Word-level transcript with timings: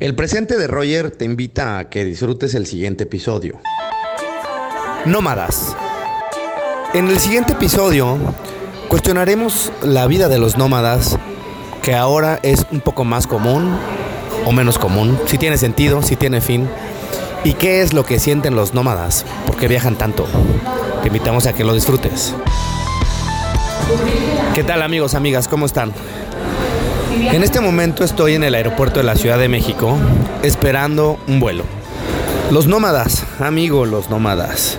El 0.00 0.14
presente 0.14 0.56
de 0.56 0.68
Roger 0.68 1.10
te 1.10 1.24
invita 1.24 1.78
a 1.78 1.88
que 1.88 2.04
disfrutes 2.04 2.54
el 2.54 2.66
siguiente 2.66 3.02
episodio. 3.02 3.58
Nómadas. 5.06 5.76
En 6.94 7.08
el 7.08 7.18
siguiente 7.18 7.54
episodio 7.54 8.16
cuestionaremos 8.86 9.72
la 9.82 10.06
vida 10.06 10.28
de 10.28 10.38
los 10.38 10.56
nómadas, 10.56 11.18
que 11.82 11.96
ahora 11.96 12.38
es 12.44 12.64
un 12.70 12.80
poco 12.80 13.04
más 13.04 13.26
común 13.26 13.76
o 14.46 14.52
menos 14.52 14.78
común, 14.78 15.18
si 15.26 15.36
tiene 15.36 15.58
sentido, 15.58 16.00
si 16.00 16.14
tiene 16.14 16.40
fin, 16.40 16.68
y 17.42 17.54
qué 17.54 17.82
es 17.82 17.92
lo 17.92 18.04
que 18.04 18.20
sienten 18.20 18.54
los 18.54 18.74
nómadas, 18.74 19.24
por 19.46 19.56
qué 19.56 19.66
viajan 19.66 19.98
tanto. 19.98 20.28
Te 21.02 21.08
invitamos 21.08 21.46
a 21.46 21.54
que 21.54 21.64
lo 21.64 21.74
disfrutes. 21.74 22.36
¿Qué 24.54 24.62
tal 24.62 24.80
amigos, 24.82 25.14
amigas? 25.14 25.48
¿Cómo 25.48 25.66
están? 25.66 25.92
En 27.20 27.42
este 27.42 27.60
momento 27.60 28.04
estoy 28.04 28.34
en 28.34 28.44
el 28.44 28.54
aeropuerto 28.54 29.00
de 29.00 29.04
la 29.04 29.16
Ciudad 29.16 29.40
de 29.40 29.48
México 29.48 29.98
esperando 30.44 31.18
un 31.26 31.40
vuelo. 31.40 31.64
Los 32.52 32.68
nómadas, 32.68 33.24
amigo, 33.40 33.86
los 33.86 34.08
nómadas. 34.08 34.78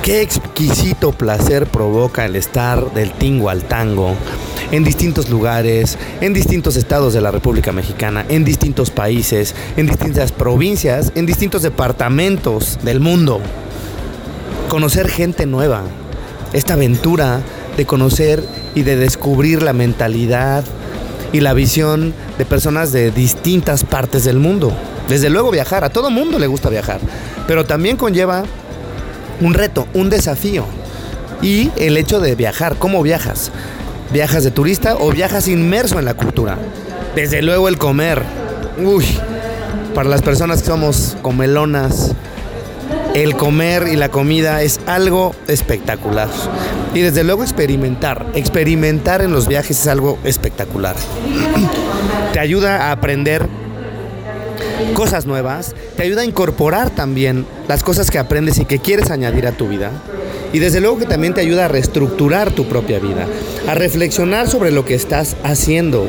Qué 0.00 0.22
exquisito 0.22 1.10
placer 1.10 1.66
provoca 1.66 2.24
el 2.24 2.36
estar 2.36 2.94
del 2.94 3.10
tingo 3.10 3.50
al 3.50 3.64
tango 3.64 4.14
en 4.70 4.84
distintos 4.84 5.30
lugares, 5.30 5.98
en 6.20 6.32
distintos 6.32 6.76
estados 6.76 7.12
de 7.12 7.22
la 7.22 7.32
República 7.32 7.72
Mexicana, 7.72 8.24
en 8.28 8.44
distintos 8.44 8.92
países, 8.92 9.56
en 9.76 9.88
distintas 9.88 10.30
provincias, 10.30 11.10
en 11.16 11.26
distintos 11.26 11.62
departamentos 11.62 12.78
del 12.82 13.00
mundo. 13.00 13.40
Conocer 14.68 15.08
gente 15.08 15.44
nueva, 15.44 15.82
esta 16.52 16.74
aventura 16.74 17.40
de 17.76 17.84
conocer 17.84 18.44
y 18.76 18.82
de 18.82 18.94
descubrir 18.94 19.62
la 19.62 19.72
mentalidad, 19.72 20.64
y 21.32 21.40
la 21.40 21.54
visión 21.54 22.14
de 22.38 22.44
personas 22.44 22.92
de 22.92 23.10
distintas 23.10 23.84
partes 23.84 24.24
del 24.24 24.38
mundo. 24.38 24.72
Desde 25.08 25.30
luego 25.30 25.50
viajar, 25.50 25.84
a 25.84 25.90
todo 25.90 26.10
mundo 26.10 26.38
le 26.38 26.46
gusta 26.46 26.68
viajar, 26.68 27.00
pero 27.46 27.64
también 27.64 27.96
conlleva 27.96 28.44
un 29.40 29.54
reto, 29.54 29.86
un 29.94 30.10
desafío. 30.10 30.64
Y 31.42 31.70
el 31.76 31.96
hecho 31.96 32.20
de 32.20 32.34
viajar, 32.34 32.76
¿cómo 32.78 33.02
viajas? 33.02 33.50
¿Viajas 34.12 34.44
de 34.44 34.50
turista 34.50 34.96
o 34.96 35.10
viajas 35.10 35.48
inmerso 35.48 35.98
en 35.98 36.04
la 36.04 36.14
cultura? 36.14 36.58
Desde 37.14 37.42
luego 37.42 37.68
el 37.68 37.78
comer. 37.78 38.22
Uy, 38.78 39.04
para 39.94 40.08
las 40.08 40.22
personas 40.22 40.60
que 40.60 40.68
somos 40.68 41.16
comelonas, 41.22 42.12
el 43.14 43.36
comer 43.36 43.88
y 43.88 43.96
la 43.96 44.10
comida 44.10 44.62
es 44.62 44.80
algo 44.86 45.34
espectacular. 45.48 46.28
Y 46.94 47.00
desde 47.00 47.24
luego 47.24 47.42
experimentar, 47.42 48.26
experimentar 48.34 49.22
en 49.22 49.32
los 49.32 49.48
viajes 49.48 49.80
es 49.80 49.86
algo 49.86 50.18
espectacular. 50.24 50.96
Te 52.32 52.40
ayuda 52.40 52.88
a 52.88 52.92
aprender 52.92 53.48
cosas 54.94 55.26
nuevas, 55.26 55.74
te 55.96 56.02
ayuda 56.02 56.22
a 56.22 56.24
incorporar 56.24 56.90
también 56.90 57.46
las 57.68 57.82
cosas 57.82 58.10
que 58.10 58.18
aprendes 58.18 58.58
y 58.58 58.64
que 58.64 58.78
quieres 58.78 59.10
añadir 59.10 59.46
a 59.46 59.52
tu 59.52 59.68
vida. 59.68 59.90
Y 60.52 60.58
desde 60.58 60.80
luego 60.80 60.98
que 60.98 61.06
también 61.06 61.32
te 61.32 61.40
ayuda 61.40 61.66
a 61.66 61.68
reestructurar 61.68 62.50
tu 62.50 62.66
propia 62.66 62.98
vida, 62.98 63.26
a 63.68 63.74
reflexionar 63.74 64.48
sobre 64.48 64.70
lo 64.72 64.84
que 64.84 64.94
estás 64.94 65.36
haciendo, 65.44 66.06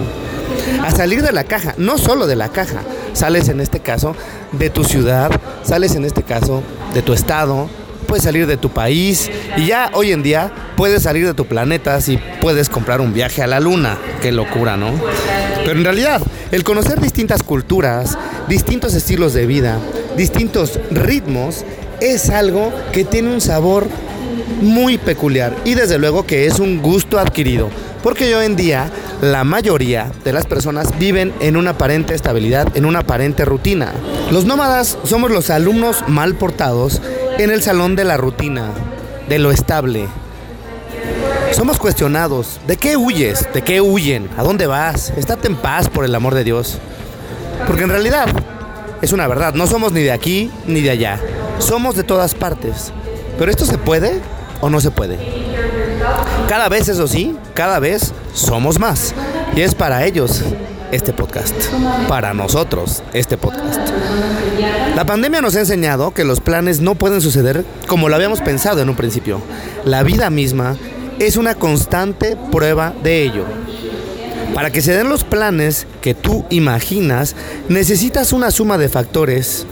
a 0.83 0.91
salir 0.91 1.21
de 1.21 1.31
la 1.31 1.43
caja, 1.43 1.75
no 1.77 1.97
solo 1.97 2.27
de 2.27 2.35
la 2.35 2.49
caja, 2.49 2.81
sales 3.13 3.49
en 3.49 3.61
este 3.61 3.81
caso 3.81 4.15
de 4.51 4.69
tu 4.69 4.83
ciudad, 4.83 5.31
sales 5.63 5.95
en 5.95 6.05
este 6.05 6.23
caso 6.23 6.63
de 6.93 7.01
tu 7.01 7.13
estado, 7.13 7.69
puedes 8.07 8.23
salir 8.23 8.45
de 8.47 8.57
tu 8.57 8.69
país 8.69 9.29
y 9.55 9.67
ya 9.67 9.89
hoy 9.93 10.11
en 10.11 10.23
día 10.23 10.51
puedes 10.75 11.03
salir 11.03 11.25
de 11.25 11.33
tu 11.33 11.45
planeta 11.45 12.01
si 12.01 12.19
puedes 12.41 12.69
comprar 12.69 12.99
un 13.01 13.13
viaje 13.13 13.41
a 13.41 13.47
la 13.47 13.59
luna. 13.59 13.97
Qué 14.21 14.31
locura, 14.31 14.77
¿no? 14.77 14.91
Pero 15.63 15.77
en 15.77 15.83
realidad, 15.85 16.21
el 16.51 16.63
conocer 16.63 16.99
distintas 16.99 17.43
culturas, 17.43 18.17
distintos 18.49 18.93
estilos 18.95 19.33
de 19.33 19.45
vida, 19.45 19.79
distintos 20.17 20.79
ritmos, 20.89 21.63
es 22.01 22.29
algo 22.29 22.73
que 22.91 23.05
tiene 23.05 23.33
un 23.33 23.41
sabor 23.41 23.87
muy 24.61 24.97
peculiar 24.97 25.55
y 25.65 25.75
desde 25.75 25.97
luego 25.97 26.25
que 26.25 26.47
es 26.47 26.59
un 26.59 26.81
gusto 26.81 27.19
adquirido. 27.19 27.69
Porque 28.03 28.35
hoy 28.35 28.45
en 28.45 28.55
día 28.55 28.89
la 29.21 29.43
mayoría 29.43 30.11
de 30.23 30.33
las 30.33 30.47
personas 30.47 30.97
viven 30.97 31.33
en 31.39 31.55
una 31.55 31.71
aparente 31.71 32.15
estabilidad, 32.15 32.67
en 32.75 32.85
una 32.85 32.99
aparente 32.99 33.45
rutina. 33.45 33.91
Los 34.31 34.45
nómadas 34.45 34.97
somos 35.03 35.29
los 35.29 35.49
alumnos 35.49 36.03
mal 36.07 36.35
portados 36.35 37.01
en 37.37 37.51
el 37.51 37.61
salón 37.61 37.95
de 37.95 38.03
la 38.03 38.17
rutina, 38.17 38.69
de 39.29 39.37
lo 39.37 39.51
estable. 39.51 40.07
Somos 41.51 41.77
cuestionados, 41.77 42.59
¿de 42.65 42.77
qué 42.77 42.97
huyes? 42.97 43.47
¿De 43.53 43.61
qué 43.61 43.81
huyen? 43.81 44.29
¿A 44.37 44.43
dónde 44.43 44.65
vas? 44.65 45.11
Estate 45.15 45.47
en 45.47 45.55
paz 45.55 45.89
por 45.89 46.05
el 46.05 46.15
amor 46.15 46.33
de 46.33 46.43
Dios. 46.43 46.79
Porque 47.67 47.83
en 47.83 47.89
realidad 47.89 48.27
es 49.01 49.11
una 49.11 49.27
verdad, 49.27 49.53
no 49.53 49.67
somos 49.67 49.91
ni 49.91 50.01
de 50.01 50.11
aquí 50.11 50.49
ni 50.65 50.81
de 50.81 50.89
allá. 50.89 51.19
Somos 51.59 51.95
de 51.95 52.03
todas 52.03 52.33
partes. 52.33 52.91
Pero 53.37 53.51
esto 53.51 53.65
se 53.65 53.77
puede 53.77 54.21
o 54.61 54.69
no 54.69 54.79
se 54.81 54.91
puede. 54.91 55.17
Cada 56.51 56.67
vez, 56.67 56.89
eso 56.89 57.07
sí, 57.07 57.33
cada 57.53 57.79
vez 57.79 58.11
somos 58.33 58.77
más. 58.77 59.15
Y 59.55 59.61
es 59.61 59.73
para 59.73 60.05
ellos 60.05 60.41
este 60.91 61.13
podcast. 61.13 61.55
Para 62.09 62.33
nosotros 62.33 63.03
este 63.13 63.37
podcast. 63.37 63.79
La 64.93 65.05
pandemia 65.05 65.39
nos 65.39 65.55
ha 65.55 65.61
enseñado 65.61 66.13
que 66.13 66.25
los 66.25 66.41
planes 66.41 66.81
no 66.81 66.95
pueden 66.95 67.21
suceder 67.21 67.63
como 67.87 68.09
lo 68.09 68.17
habíamos 68.17 68.41
pensado 68.41 68.81
en 68.81 68.89
un 68.89 68.97
principio. 68.97 69.39
La 69.85 70.03
vida 70.03 70.29
misma 70.29 70.75
es 71.19 71.37
una 71.37 71.55
constante 71.55 72.35
prueba 72.51 72.93
de 73.01 73.23
ello. 73.23 73.45
Para 74.53 74.71
que 74.71 74.81
se 74.81 74.91
den 74.91 75.07
los 75.07 75.23
planes 75.23 75.87
que 76.01 76.15
tú 76.15 76.43
imaginas, 76.49 77.33
necesitas 77.69 78.33
una 78.33 78.51
suma 78.51 78.77
de 78.77 78.89
factores 78.89 79.65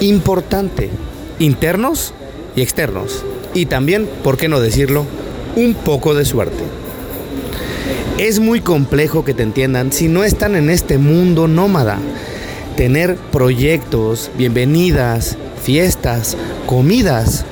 importante, 0.00 0.90
internos 1.38 2.12
y 2.54 2.60
externos. 2.60 3.24
Y 3.54 3.64
también, 3.64 4.06
¿por 4.22 4.36
qué 4.36 4.46
no 4.46 4.60
decirlo? 4.60 5.06
Un 5.56 5.74
poco 5.74 6.14
de 6.14 6.24
suerte. 6.24 6.64
Es 8.18 8.38
muy 8.38 8.60
complejo 8.60 9.24
que 9.24 9.34
te 9.34 9.42
entiendan 9.42 9.92
si 9.92 10.08
no 10.08 10.24
están 10.24 10.54
en 10.54 10.70
este 10.70 10.98
mundo 10.98 11.48
nómada. 11.48 11.98
Tener 12.76 13.16
proyectos, 13.16 14.30
bienvenidas, 14.36 15.36
fiestas, 15.62 16.36
comidas 16.66 17.44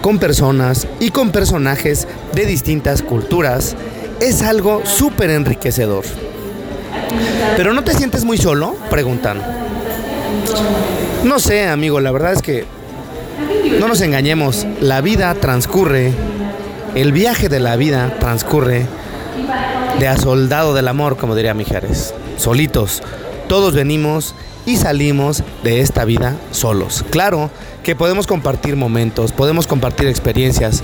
con 0.00 0.18
personas 0.18 0.86
y 1.00 1.10
con 1.10 1.30
personajes 1.30 2.06
de 2.34 2.46
distintas 2.46 3.02
culturas 3.02 3.76
es 4.20 4.42
algo 4.42 4.82
súper 4.84 5.30
enriquecedor. 5.30 6.04
¿Pero 7.56 7.72
no 7.72 7.84
te 7.84 7.94
sientes 7.94 8.24
muy 8.24 8.38
solo? 8.38 8.76
Preguntan. 8.90 9.40
No 11.24 11.38
sé, 11.38 11.66
amigo, 11.66 12.00
la 12.00 12.10
verdad 12.10 12.32
es 12.32 12.42
que 12.42 12.64
no 13.78 13.88
nos 13.88 14.00
engañemos, 14.00 14.66
la 14.80 15.00
vida 15.00 15.34
transcurre 15.34 16.12
el 16.94 17.12
viaje 17.12 17.48
de 17.48 17.60
la 17.60 17.76
vida 17.76 18.16
transcurre 18.20 18.86
de 19.98 20.08
a 20.08 20.16
soldado 20.16 20.74
del 20.74 20.88
amor, 20.88 21.16
como 21.16 21.34
diría 21.34 21.54
Mijares. 21.54 22.14
Solitos. 22.36 23.02
Todos 23.48 23.74
venimos 23.74 24.34
y 24.66 24.76
salimos 24.76 25.42
de 25.62 25.80
esta 25.80 26.04
vida 26.04 26.36
solos. 26.50 27.04
Claro 27.10 27.50
que 27.82 27.96
podemos 27.96 28.26
compartir 28.26 28.76
momentos, 28.76 29.32
podemos 29.32 29.66
compartir 29.66 30.08
experiencias, 30.08 30.82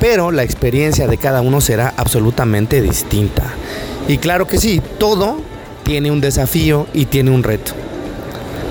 pero 0.00 0.30
la 0.32 0.42
experiencia 0.42 1.06
de 1.06 1.18
cada 1.18 1.40
uno 1.42 1.60
será 1.60 1.94
absolutamente 1.96 2.80
distinta. 2.80 3.44
Y 4.08 4.18
claro 4.18 4.46
que 4.46 4.58
sí, 4.58 4.80
todo 4.98 5.40
tiene 5.84 6.10
un 6.10 6.20
desafío 6.20 6.86
y 6.92 7.04
tiene 7.06 7.30
un 7.30 7.42
reto. 7.42 7.72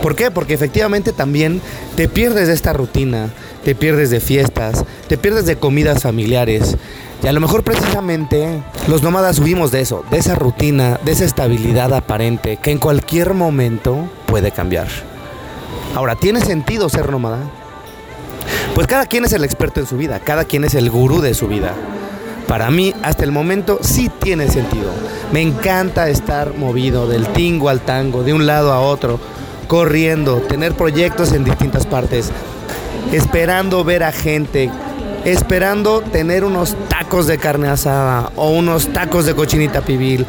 ¿Por 0.02 0.16
qué? 0.16 0.32
Porque 0.32 0.54
efectivamente 0.54 1.12
también 1.12 1.62
te 1.96 2.08
pierdes 2.08 2.48
de 2.48 2.54
esta 2.54 2.74
rutina, 2.74 3.30
te 3.64 3.76
pierdes 3.76 4.10
de 4.10 4.22
fiestas, 4.22 4.86
te 5.08 5.18
pierdes 5.18 5.46
de 5.46 5.58
comidas 5.58 6.04
familiares. 6.04 6.78
Y 7.22 7.28
a 7.28 7.34
lo 7.34 7.42
mejor 7.42 7.64
precisamente 7.64 8.64
los 8.88 9.04
nómadas 9.04 9.40
huimos 9.40 9.72
de 9.72 9.82
eso, 9.82 10.06
de 10.10 10.18
esa 10.18 10.36
rutina, 10.36 11.00
de 11.04 11.12
esa 11.12 11.26
estabilidad 11.26 11.94
aparente 11.94 12.58
que 12.58 12.72
en 12.72 12.78
cualquier 12.78 13.34
momento 13.34 14.10
puede 14.26 14.52
cambiar. 14.52 14.88
Ahora, 15.96 16.16
¿tiene 16.16 16.40
sentido 16.40 16.88
ser 16.88 17.10
nómada? 17.12 17.40
Pues 18.76 18.88
cada 18.88 19.06
quien 19.06 19.26
es 19.26 19.34
el 19.34 19.44
experto 19.44 19.82
en 19.82 19.88
su 19.88 19.98
vida, 19.98 20.20
cada 20.20 20.46
quien 20.46 20.64
es 20.64 20.76
el 20.76 20.90
gurú 20.90 21.20
de 21.20 21.34
su 21.34 21.48
vida. 21.48 21.74
Para 22.48 22.72
mí, 22.72 22.94
hasta 23.04 23.26
el 23.26 23.32
momento, 23.32 23.80
sí 23.82 24.10
tiene 24.22 24.48
sentido. 24.48 24.92
Me 25.32 25.42
encanta 25.42 26.10
estar 26.10 26.56
movido 26.56 27.08
del 27.08 27.28
tingo 27.28 27.70
al 27.70 27.82
tango, 27.82 28.24
de 28.24 28.34
un 28.34 28.48
lado 28.48 28.72
a 28.72 28.80
otro, 28.80 29.20
corriendo, 29.70 30.38
tener 30.38 30.74
proyectos 30.74 31.32
en 31.32 31.44
distintas 31.44 31.86
partes, 31.86 32.32
esperando 33.14 33.84
ver 33.84 34.02
a 34.02 34.12
gente, 34.12 34.72
esperando 35.26 36.02
tener 36.02 36.44
unos 36.44 36.76
tacos 36.90 37.28
de 37.28 37.38
carne 37.38 37.68
asada 37.68 38.32
o 38.36 38.50
unos 38.50 38.88
tacos 38.88 39.28
de 39.28 39.36
cochinita 39.36 39.82
pibil 39.82 40.26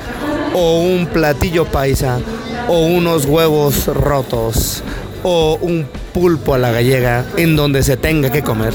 o 0.52 0.80
un 0.80 1.06
platillo 1.06 1.64
paisa 1.64 2.20
o 2.68 2.80
unos 2.80 3.24
huevos 3.24 3.86
rotos 3.86 4.82
o 5.22 5.58
un 5.62 5.86
pulpo 6.12 6.52
a 6.52 6.58
la 6.58 6.70
gallega 6.70 7.24
en 7.38 7.56
donde 7.56 7.82
se 7.82 7.96
tenga 7.96 8.30
que 8.30 8.42
comer. 8.42 8.74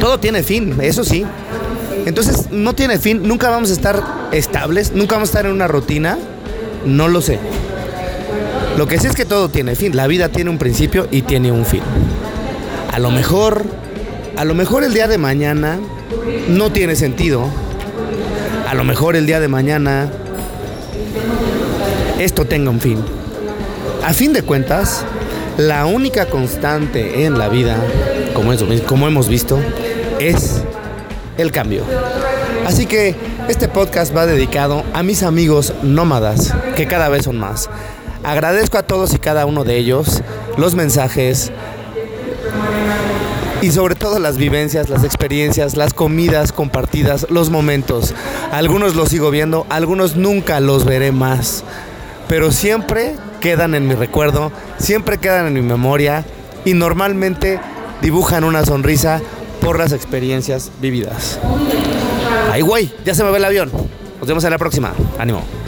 Todo 0.00 0.18
tiene 0.18 0.42
fin, 0.42 0.78
eso 0.80 1.04
sí. 1.04 1.26
Entonces 2.06 2.50
no 2.50 2.72
tiene 2.72 2.98
fin, 2.98 3.20
nunca 3.22 3.50
vamos 3.50 3.68
a 3.68 3.74
estar 3.74 4.02
estables, 4.32 4.92
nunca 4.94 5.16
vamos 5.16 5.28
a 5.28 5.32
estar 5.32 5.44
en 5.44 5.52
una 5.52 5.68
rutina, 5.68 6.16
no 6.86 7.08
lo 7.08 7.20
sé. 7.20 7.38
Lo 8.80 8.86
que 8.86 8.98
sí 8.98 9.08
es 9.08 9.14
que 9.14 9.26
todo 9.26 9.50
tiene 9.50 9.76
fin. 9.76 9.94
La 9.94 10.06
vida 10.06 10.30
tiene 10.30 10.48
un 10.48 10.56
principio 10.56 11.06
y 11.10 11.20
tiene 11.20 11.52
un 11.52 11.66
fin. 11.66 11.82
A 12.90 12.98
lo 12.98 13.10
mejor, 13.10 13.66
a 14.38 14.46
lo 14.46 14.54
mejor 14.54 14.84
el 14.84 14.94
día 14.94 15.06
de 15.06 15.18
mañana 15.18 15.78
no 16.48 16.72
tiene 16.72 16.96
sentido. 16.96 17.44
A 18.66 18.72
lo 18.72 18.82
mejor 18.82 19.16
el 19.16 19.26
día 19.26 19.38
de 19.38 19.48
mañana 19.48 20.10
esto 22.18 22.46
tenga 22.46 22.70
un 22.70 22.80
fin. 22.80 23.04
A 24.02 24.14
fin 24.14 24.32
de 24.32 24.40
cuentas, 24.40 25.04
la 25.58 25.84
única 25.84 26.24
constante 26.24 27.26
en 27.26 27.36
la 27.36 27.50
vida, 27.50 27.76
como, 28.32 28.50
como 28.86 29.06
hemos 29.06 29.28
visto, 29.28 29.58
es 30.18 30.62
el 31.36 31.52
cambio. 31.52 31.84
Así 32.66 32.86
que 32.86 33.14
este 33.46 33.68
podcast 33.68 34.16
va 34.16 34.24
dedicado 34.24 34.84
a 34.94 35.02
mis 35.02 35.22
amigos 35.22 35.74
nómadas, 35.82 36.54
que 36.76 36.86
cada 36.86 37.10
vez 37.10 37.24
son 37.24 37.36
más. 37.36 37.68
Agradezco 38.24 38.78
a 38.78 38.82
todos 38.82 39.14
y 39.14 39.18
cada 39.18 39.46
uno 39.46 39.64
de 39.64 39.76
ellos 39.76 40.22
los 40.56 40.74
mensajes 40.74 41.50
y 43.62 43.70
sobre 43.72 43.94
todo 43.94 44.18
las 44.18 44.36
vivencias, 44.36 44.88
las 44.88 45.04
experiencias, 45.04 45.76
las 45.76 45.94
comidas 45.94 46.52
compartidas, 46.52 47.26
los 47.30 47.50
momentos. 47.50 48.14
Algunos 48.52 48.94
los 48.94 49.08
sigo 49.10 49.30
viendo, 49.30 49.66
algunos 49.68 50.16
nunca 50.16 50.60
los 50.60 50.84
veré 50.84 51.12
más, 51.12 51.64
pero 52.28 52.52
siempre 52.52 53.16
quedan 53.40 53.74
en 53.74 53.86
mi 53.86 53.94
recuerdo, 53.94 54.52
siempre 54.78 55.18
quedan 55.18 55.46
en 55.46 55.54
mi 55.54 55.62
memoria 55.62 56.24
y 56.64 56.74
normalmente 56.74 57.60
dibujan 58.02 58.44
una 58.44 58.64
sonrisa 58.64 59.20
por 59.60 59.78
las 59.78 59.92
experiencias 59.92 60.70
vividas. 60.80 61.38
Ay, 62.50 62.62
güey, 62.62 62.92
ya 63.04 63.14
se 63.14 63.24
me 63.24 63.30
ve 63.30 63.38
el 63.38 63.44
avión. 63.44 63.70
Nos 64.18 64.28
vemos 64.28 64.44
en 64.44 64.50
la 64.50 64.58
próxima. 64.58 64.92
Ánimo. 65.18 65.59